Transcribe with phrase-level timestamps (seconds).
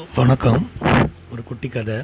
[0.00, 0.70] வணக்கம்.
[1.32, 1.94] ஒரு குட்டி கதை.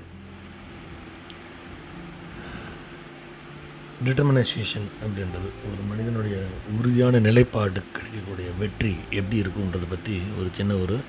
[4.04, 6.44] டிட்டர்மினைசேஷன் அப்படின்றது ஒரு மனிதனுடைய
[6.78, 11.00] உறுதியான நிலைப்பாடு கிடைக்கக்கூடிய வெற்றி எப்படி இருக்குன்றதை பற்றி ஒரு சின்ன ஒரு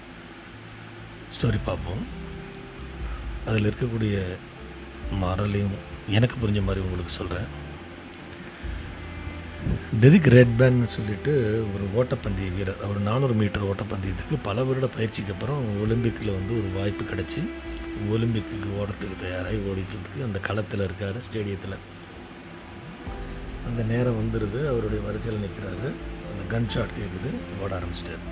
[1.35, 2.05] ஸ்டோரி பார்ப்போம்.
[3.47, 4.17] அதில் இருக்கக்கூடிய
[5.23, 5.75] மரலையும்
[6.09, 7.65] எனக்கு புரிஞ்ச மாதிரி உங்களுக்கு சொல்கிறேன்
[9.95, 11.33] டெரிக் ரெட்பேன்னு சொல்லிட்டு
[11.73, 12.81] ஒரு ஓட்டப்பந்தய வீரர்.
[12.83, 17.41] அவர் நானூறு மீட்டர் ஓட்டப்பந்தயத்துக்கு பல வருட பயிற்சிக்கு அப்புறம் ஒலிம்பிக்கில் வந்து ஒரு வாய்ப்பு கிடச்சி
[18.13, 21.77] ஒலிம்பிக்கு ஓடத்துக்கு தயாராகி ஓடிக்கிறதுக்கு அந்த களத்தில் இருக்கார் ஸ்டேடியத்தில்.
[23.67, 25.87] அந்த நேரம் வந்துடுது அவருடைய வரிசையில் நிற்கிறாரு
[26.31, 27.31] அந்த கன் ஷாட் கேட்குது
[27.63, 28.25] ஓட ஆரம்பிச்சிட்டார்.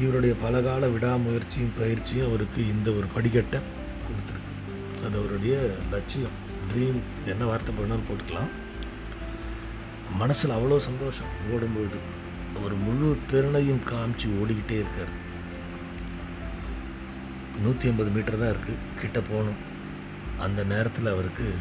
[0.00, 3.60] இவருடைய பலகால விடாமுயற்சியும் பயிற்சியும் அவருக்கு இந்த ஒரு படிக்கட்டை
[4.06, 4.54] கொடுத்துருக்கு.
[5.06, 6.38] அது அவருடைய லட்சியம்
[6.70, 8.50] ட்ரீம் என்ன வார்த்தை பண்ணாலும் போட்டுக்கலாம்.
[10.16, 11.32] மனசில் அவ்வளோ சந்தோஷம்.
[11.52, 11.98] ஓடும்பொழுது
[12.64, 15.12] ஒரு முழு திறனையும் காமிச்சு ஓடிக்கிட்டே இருக்கார்.
[17.62, 19.58] நூற்றி ஐம்பது மீட்டர் தான் இருக்குது கிட்ட போகணும்.
[20.38, 21.54] அந்த நேரத்தில் அவருக்கு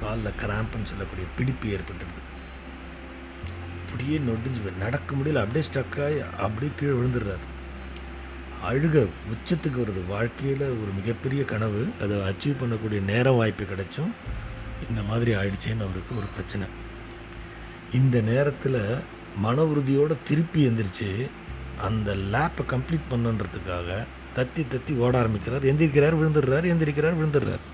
[0.00, 2.22] காலில் கிராம்புன்னு சொல்லக்கூடிய பிடிப்பு ஏற்பட்டுடுது
[3.84, 5.42] அப்படியே நொடிஞ்சு நடக்க முடியல.
[5.44, 7.44] அப்படியே ஸ்டக்காகி அப்படியே கீழே விழுந்துடுறாரு.
[8.68, 10.06] அழுக உச்சத்துக்கு வருது.
[10.06, 11.86] வாழ்க்கையில் ஒரு மிகப்பெரிய கனவு.
[12.02, 14.12] அதை அச்சீவ் பண்ணக்கூடிய நேரம் வாய்ப்பு கிடைச்சும்
[14.88, 16.66] இந்த மாதிரி ஆயிடுச்சேன்னு அவருக்கு ஒரு பிரச்சனை.
[17.98, 18.80] இந்த நேரத்தில்
[19.44, 21.08] மன உறுதியோடு திருப்பி எந்திரிச்சு
[21.86, 23.88] அந்த லேப்பை கம்ப்ளீட் பண்ணுன்றதுக்காக
[24.36, 25.64] தத்தி தத்தி ஓட ஆரம்பிக்கிறார்.
[25.70, 27.64] எந்திரிக்கிறார் விழுந்துடுறார் எந்திரிக்கிறார் விழுந்துடுறார்.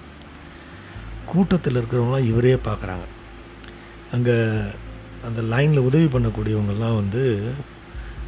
[1.32, 3.06] கூட்டத்தில் இருக்கிறவங்களாம் இவரே பார்க்குறாங்க.
[4.14, 4.36] அங்கே
[5.27, 7.22] அந்த லைனில் உதவி பண்ணக்கூடியவங்கெல்லாம் வந்து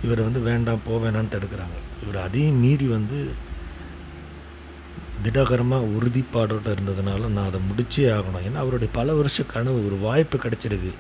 [0.04, 1.78] இவரை வந்து வேண்டாம் போ வேணான்னு தடுக்கிறாங்க.
[2.02, 3.18] இவர் அதையும் மீறி வந்து
[5.24, 8.44] திடகரமாக உறுதிப்பாடோட இருந்ததுனால நான் அதை முடிச்சே ஆகணும்.
[8.48, 10.92] ஏன்னா அவருடைய பல வருஷ கனவு ஒரு வாய்ப்பு கிடச்சிருக்கு.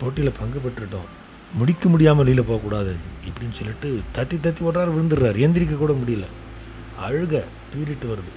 [0.00, 1.08] போட்டியில் பங்கு பெற்றுட்டோம்.
[1.54, 2.92] முடிக்க முடியாமல் வெளியில் போகக்கூடாது
[3.28, 5.38] இப்படின்னு சொல்லிட்டு தத்தி தத்தி ஓடுறாரு விழுந்துடுறாரு.
[5.46, 6.26] எந்திரிக்க கூட முடியல.
[7.06, 7.34] அழுக
[7.70, 8.32] பீறிட்டு வருது.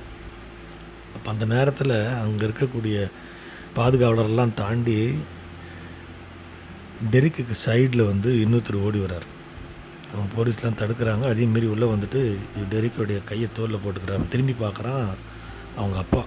[1.15, 2.97] அப்போ அந்த நேரத்தில் அங்கே இருக்கக்கூடிய
[3.75, 4.97] பாதுகாவலரெல்லாம் தாண்டி
[7.11, 9.27] டெரிக்கு சைடில் வந்து இன்னொருத்தர் ஓடி வரார்
[10.13, 11.23] அவங்க போலீஸ்லாம் தடுக்கிறாங்க.
[11.33, 12.21] அதே மாரி உள்ளே வந்துட்டு
[12.71, 15.05] டெரிக்கோடைய கையை தோலில் போட்டுக்கிறாங்க திரும்பி பார்க்குறான்
[15.77, 16.21] அவங்க அப்பா.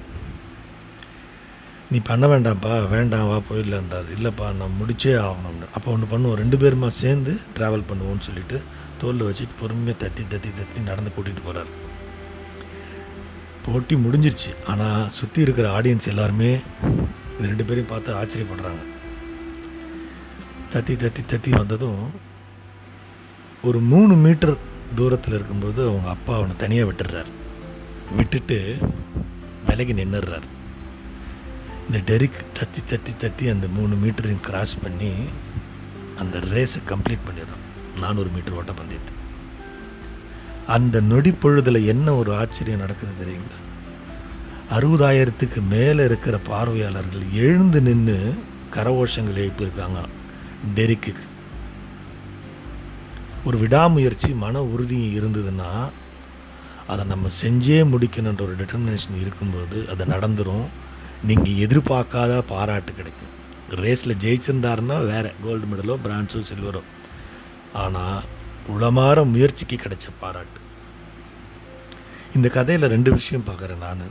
[1.93, 4.07] நீ பண்ண வேண்டாம்ப்பா வேண்டாம் வா போயிடலான்றார்.
[4.17, 6.39] இல்லைப்பா நான் முடிச்சே ஆகணும்னு அப்போ ஒன்று பண்ணுவோம்.
[6.43, 8.59] ரெண்டு பேருமா சேர்ந்து ட்ராவல் பண்ணுவோம்னு சொல்லிட்டு
[9.01, 11.71] தோலில் வச்சுட்டு பொறுமையாக தத்தி தத்தி தத்தி நடந்து கூட்டிகிட்டு போகிறார்
[13.67, 14.51] போட்டி முடிஞ்சிருச்சு.
[14.73, 16.51] ஆனால் சுற்றி இருக்கிற ஆடியன்ஸ் எல்லாருமே
[17.37, 18.83] இது ரெண்டு பேரையும் பார்த்து ஆச்சரியப்படுறாங்க.
[20.75, 22.03] தத்தி தத்தி தத்தி வந்ததும்
[23.69, 24.57] ஒரு மூணு மீட்டர்
[24.99, 27.31] தூரத்தில் இருக்கும்போது அவங்க அப்பா அவனை தனியாக விட்டுடுறார்.
[28.19, 28.59] விட்டுட்டு
[29.69, 30.49] விலகி நின்றுடுறார்
[31.87, 35.11] இந்த டெரிக் தத்தி தத்தி தத்தி அந்த மூணு மீட்டரையும் கிராஸ் பண்ணி
[36.17, 37.65] அந்த ரேஸை கம்ப்ளீட் பண்ணிடுறான்
[38.01, 39.13] நானூறு மீட்டர் ஓட்டப்பந்தயத்தை
[40.67, 43.59] அந்த நொடி பொழுதில் என்ன ஒரு ஆச்சரியம் நடக்குது தெரியுங்களா?
[44.71, 48.19] அறுபதாயிரத்துக்கு மேலே இருக்கிற பார்வையாளர்கள் எழுந்து நின்று
[48.73, 50.01] கரகோஷங்கள் எழுப்பியிருக்காங்க
[50.75, 51.13] டெரிக்கு
[53.45, 55.71] ஒரு விடாமுயற்சி மன உறுதி இருந்ததுன்னா
[56.87, 60.65] அதை நம்ம செஞ்சே முடிக்கணுன்ற ஒரு டிட்டர்மினேஷன் இருக்கும்போது அது நடந்துடும்
[61.29, 63.33] நீங்கள் எதிர்பார்க்காத பாராட்டு கிடைக்கும்.
[63.83, 66.83] ரேஸில் ஜெயிச்சிருந்தாருன்னா வேறு கோல்டு மெடலோ பிரான்ஸோ சில்வரோ
[67.83, 68.27] ஆனால்
[68.75, 70.59] உளமாற முயற்சிக்கு கிடைச்ச பாராட்டு.
[72.37, 74.05] இந்த கதையில் ரெண்டு விஷயம் பார்க்குறேன் நான்.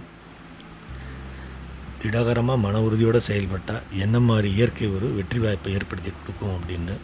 [2.01, 6.95] திடகரமாக மன உறுதியோடு செயல்பட்டால் என்ன மாதிரி இயற்கை ஒரு வெற்றி வாய்ப்பை ஏற்படுத்தி கொடுக்கும் அப்படின்னு.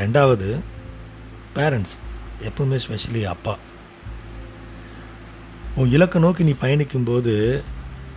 [0.00, 0.48] ரெண்டாவது
[1.56, 1.96] பேரண்ட்ஸ்
[2.48, 3.54] எப்பவுமே ஸ்பெஷலி அப்பா.
[5.80, 7.34] உன் இலக்கை நோக்கி நீ பயணிக்கும்போது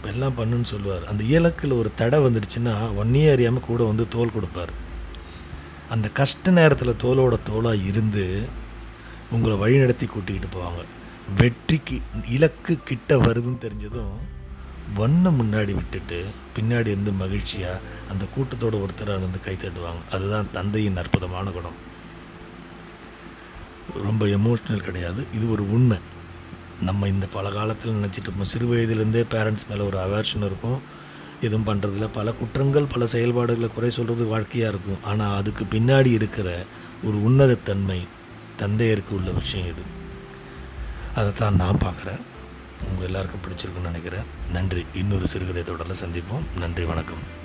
[0.04, 1.08] எல்லாம் பண்ணுன்னு சொல்லுவார்.
[1.08, 4.70] அந்த இலக்கில் ஒரு தடை வந்துடுச்சுன்னா ஒன்னே அறியாமல் கூட வந்து தோல் கொடுப்பார்.
[5.90, 8.48] அந்த கஷ்ட நேரத்தில் தோலோட தோலாக இருந்து
[9.32, 10.84] உங்களை வழிநடத்தி கூட்டிக்கிட்டு போவாங்க.
[11.38, 14.14] வெற்றிக்கு இலக்கு கிட்ட வருதுன்னு தெரிஞ்சதும்
[14.96, 16.26] ஒன்றை முன்னாடி விட்டுட்டு
[16.56, 17.80] பின்னாடி இருந்து மகிழ்ச்சியாக
[18.12, 20.12] அந்த கூட்டத்தோட ஒருத்தராக வந்து கை தட்டுவாங்க.
[20.12, 21.90] அதுதான் தந்தையின் அற்புதமான குணம்.
[24.04, 25.26] ரொம்ப எமோஷ்னல் கிடையாது.
[25.36, 25.98] இது ஒரு உண்மை.
[26.82, 28.48] நம்ம இந்த பல காலத்தில் நினச்சிட்டு இருப்போம்.
[28.48, 30.82] சிறு வயதிலேருந்தே பேரண்ட்ஸ் மேலே ஒரு அவேர்ஷன் இருக்கும்.
[31.42, 35.04] எதுவும் பண்ணுறதில்ல பல குற்றங்கள் பல செயல்பாடுகளை குறை சொல்கிறது வாழ்க்கையாக இருக்கும்.
[35.04, 36.66] ஆனால் அதுக்கு பின்னாடி இருக்கிற
[37.04, 38.08] ஒரு உன்னதத்தன்மை
[38.60, 39.82] தந்தையருக்கு உள்ள விஷயம் இது.
[41.16, 42.22] அதை தான் நான் பார்க்குறேன்.
[42.90, 44.24] உங்கள் எல்லாருக்கும் பிடிச்சிருக்குன்னு நினைக்கிறேன்.
[44.52, 44.86] நன்றி.
[44.96, 46.60] இன்னொரு சிறுகதை தொடரில் சந்திப்போம்.
[46.60, 47.40] நன்றி வணக்கம்.